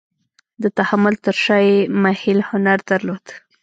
د 0.61 0.63
تحمل 0.77 1.15
تر 1.25 1.35
شا 1.43 1.57
یې 1.69 1.77
محیل 2.03 2.39
هنر 2.49 2.79
درلود. 2.89 3.25